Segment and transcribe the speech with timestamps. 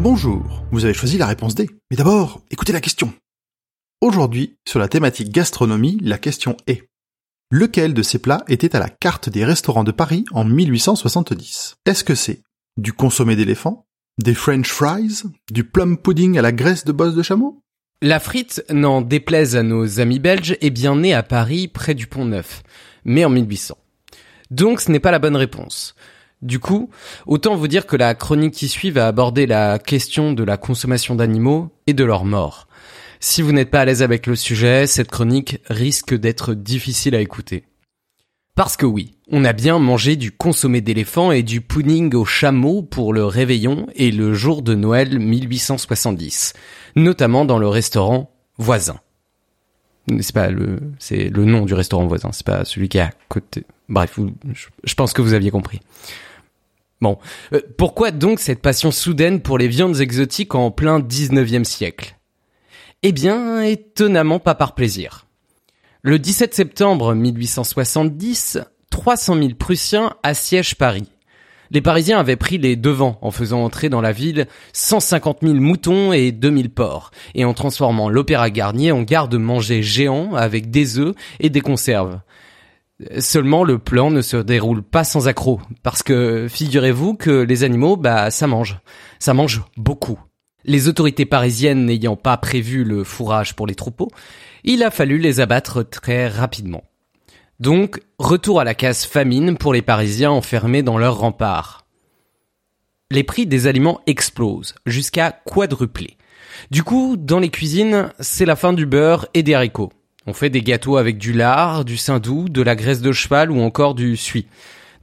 [0.00, 1.68] Bonjour, vous avez choisi la réponse D.
[1.90, 3.12] Mais d'abord, écoutez la question.
[4.00, 6.88] Aujourd'hui, sur la thématique gastronomie, la question est
[7.50, 12.04] Lequel de ces plats était à la carte des restaurants de Paris en 1870 Est-ce
[12.04, 12.42] que c'est
[12.76, 13.86] du consommé d'éléphant,
[14.22, 17.60] des French fries, du plum pudding à la graisse de bosse de chameau?
[18.00, 22.06] La frite, n'en déplaise à nos amis belges, est bien née à Paris près du
[22.06, 22.62] Pont Neuf,
[23.04, 23.76] mais en 1800.
[24.52, 25.96] Donc ce n'est pas la bonne réponse.
[26.40, 26.90] Du coup,
[27.26, 31.16] autant vous dire que la chronique qui suit va aborder la question de la consommation
[31.16, 32.68] d'animaux et de leur mort.
[33.20, 37.20] Si vous n'êtes pas à l'aise avec le sujet, cette chronique risque d'être difficile à
[37.20, 37.64] écouter.
[38.54, 42.82] Parce que oui, on a bien mangé du consommé d'éléphant et du pudding au chameau
[42.82, 46.54] pour le réveillon et le jour de Noël 1870,
[46.96, 49.00] notamment dans le restaurant voisin.
[50.20, 53.10] C'est pas le, c'est le nom du restaurant voisin, c'est pas celui qui est à
[53.28, 53.64] côté.
[53.88, 54.18] Bref,
[54.84, 55.80] je pense que vous aviez compris.
[57.00, 57.18] Bon,
[57.52, 62.16] euh, pourquoi donc cette passion soudaine pour les viandes exotiques en plein 19e siècle?
[63.02, 65.26] Eh bien, étonnamment pas par plaisir.
[66.02, 68.58] Le 17 septembre 1870,
[68.90, 71.08] 300 000 Prussiens assiègent Paris.
[71.70, 76.12] Les Parisiens avaient pris les devants en faisant entrer dans la ville 150 000 moutons
[76.12, 81.50] et 2000 porcs, et en transformant l'Opéra Garnier en garde-manger géant avec des œufs et
[81.50, 82.20] des conserves.
[83.18, 87.96] Seulement, le plan ne se déroule pas sans accroc, parce que figurez-vous que les animaux,
[87.96, 88.80] bah, ça mange.
[89.20, 90.18] Ça mange beaucoup.
[90.64, 94.10] Les autorités parisiennes n'ayant pas prévu le fourrage pour les troupeaux,
[94.64, 96.82] il a fallu les abattre très rapidement.
[97.60, 101.86] Donc, retour à la case famine pour les Parisiens enfermés dans leurs remparts.
[103.10, 106.16] Les prix des aliments explosent, jusqu'à quadrupler.
[106.70, 109.92] Du coup, dans les cuisines, c'est la fin du beurre et des haricots.
[110.28, 113.62] On fait des gâteaux avec du lard, du saindoux, de la graisse de cheval ou
[113.62, 114.44] encore du suie,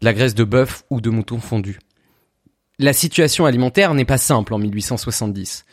[0.02, 1.80] de la graisse de bœuf ou de mouton fondu.
[2.78, 5.66] La situation alimentaire n'est pas simple en 1870.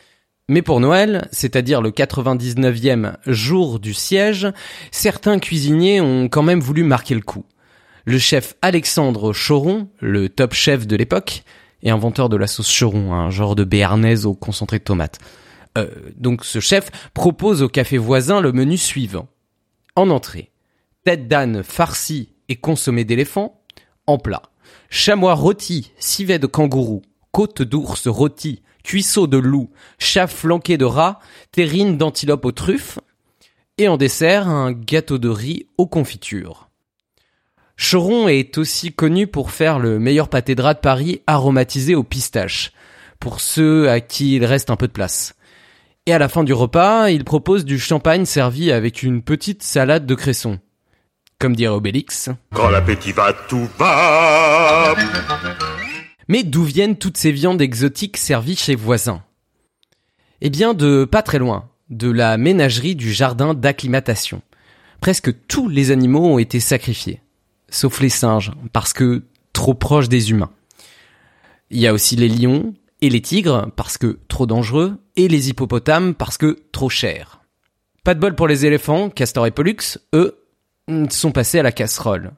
[0.49, 4.49] Mais pour Noël, c'est-à-dire le 99e jour du siège,
[4.91, 7.45] certains cuisiniers ont quand même voulu marquer le coup.
[8.07, 11.45] Le chef Alexandre Choron, le top chef de l'époque,
[11.83, 15.19] et inventeur de la sauce Choron, un genre de béarnaise au concentré de tomates.
[15.77, 19.29] Euh, donc ce chef propose au café voisin le menu suivant.
[19.95, 20.51] En entrée,
[21.05, 23.61] tête d'âne farcie et consommé d'éléphant.
[24.07, 24.43] En plat,
[24.89, 31.21] chamois rôti, civet de kangourou, côte d'ours rôti, cuisseau de loup, chat flanqué de rat,
[31.51, 32.99] terrine d'antilope aux truffes.
[33.77, 36.71] Et en dessert, un gâteau de riz aux confitures.
[37.77, 42.73] Choron est aussi connu pour faire le meilleur pâté de de Paris aromatisé aux pistaches,
[43.21, 45.35] pour ceux à qui il reste un peu de place.
[46.07, 50.05] Et à la fin du repas, il propose du champagne servi avec une petite salade
[50.05, 50.59] de cresson.
[51.39, 52.29] Comme dirait Obélix.
[52.53, 54.97] Quand l'appétit va, tout va.
[56.27, 59.23] Mais d'où viennent toutes ces viandes exotiques servies chez voisins?
[60.41, 64.43] Eh bien, de pas très loin, de la ménagerie du jardin d'acclimatation.
[65.01, 67.21] Presque tous les animaux ont été sacrifiés,
[67.69, 70.51] sauf les singes, parce que trop proches des humains.
[71.71, 75.51] Il y a aussi les lions, et les tigres parce que trop dangereux, et les
[75.51, 77.43] hippopotames parce que trop chers.
[78.05, 80.39] Pas de bol pour les éléphants, Castor et Pollux, eux,
[81.11, 82.33] sont passés à la casserole.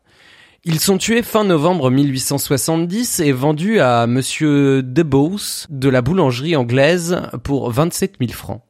[0.64, 7.20] Ils sont tués fin novembre 1870 et vendus à monsieur Debose de la boulangerie anglaise
[7.42, 8.62] pour 27 000 francs.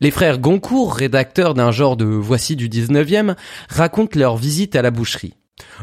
[0.00, 3.36] Les frères Goncourt, rédacteurs d'un genre de Voici du 19e,
[3.70, 5.34] racontent leur visite à la boucherie.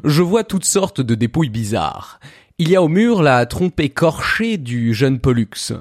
[0.04, 2.20] Je vois toutes sortes de dépouilles bizarres.
[2.64, 5.74] Il y a au mur la trompe écorchée du jeune Pollux,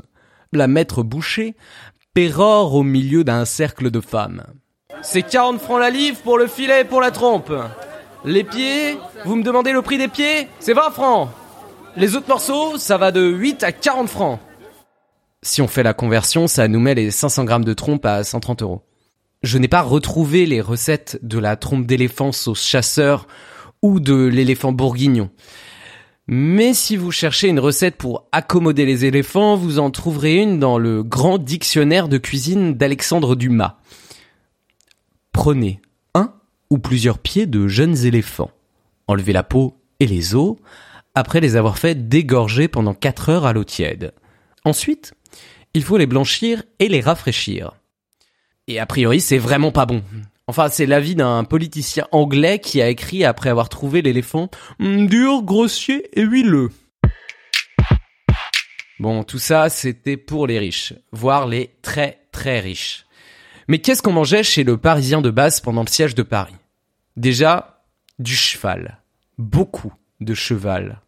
[0.50, 1.54] la maître bouchée,
[2.14, 4.44] pérore au milieu d'un cercle de femmes.
[5.02, 7.52] C'est 40 francs la livre pour le filet et pour la trompe.
[8.24, 8.96] Les pieds,
[9.26, 10.48] vous me demandez le prix des pieds?
[10.58, 11.28] C'est 20 francs.
[11.98, 14.38] Les autres morceaux, ça va de 8 à 40 francs.
[15.42, 18.62] Si on fait la conversion, ça nous met les 500 grammes de trompe à 130
[18.62, 18.86] euros.
[19.42, 23.26] Je n'ai pas retrouvé les recettes de la trompe d'éléphant sauce chasseur
[23.82, 25.28] ou de l'éléphant bourguignon.
[26.32, 30.78] Mais si vous cherchez une recette pour accommoder les éléphants, vous en trouverez une dans
[30.78, 33.78] le grand dictionnaire de cuisine d'Alexandre Dumas.
[35.32, 35.80] Prenez
[36.14, 36.32] un
[36.70, 38.52] ou plusieurs pieds de jeunes éléphants.
[39.08, 40.54] Enlevez la peau et les os,
[41.16, 44.12] après les avoir fait dégorger pendant 4 heures à l'eau tiède.
[44.64, 45.14] Ensuite,
[45.74, 47.72] il faut les blanchir et les rafraîchir.
[48.68, 50.04] Et a priori, c'est vraiment pas bon.
[50.50, 54.50] Enfin, c'est l'avis d'un politicien anglais qui a écrit après avoir trouvé l'éléphant
[54.80, 56.70] dur, grossier et huileux.
[58.98, 63.06] Bon, tout ça, c'était pour les riches, voire les très très riches.
[63.68, 66.56] Mais qu'est-ce qu'on mangeait chez le Parisien de base pendant le siège de Paris?
[67.16, 67.84] Déjà,
[68.18, 68.98] du cheval.
[69.38, 71.00] Beaucoup de cheval.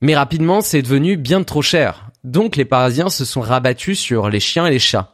[0.00, 2.10] Mais rapidement, c'est devenu bien trop cher.
[2.24, 5.12] Donc les Parisiens se sont rabattus sur les chiens et les chats.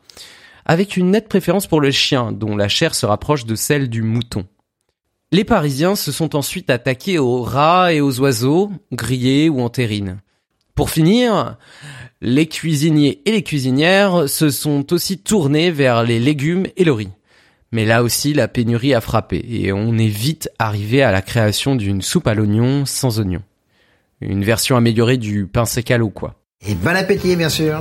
[0.69, 4.03] Avec une nette préférence pour le chien, dont la chair se rapproche de celle du
[4.03, 4.45] mouton.
[5.31, 10.19] Les Parisiens se sont ensuite attaqués aux rats et aux oiseaux, grillés ou en terrine.
[10.75, 11.57] Pour finir,
[12.21, 17.11] les cuisiniers et les cuisinières se sont aussi tournés vers les légumes et le riz.
[17.71, 21.77] Mais là aussi, la pénurie a frappé et on est vite arrivé à la création
[21.77, 23.43] d'une soupe à l'oignon sans oignon.
[24.21, 26.35] Une version améliorée du pain sec à l'eau, quoi.
[26.67, 27.81] Et bon appétit, bien sûr.